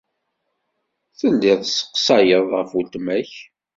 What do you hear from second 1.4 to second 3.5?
tesseqsayeḍ ɣef weltma-k.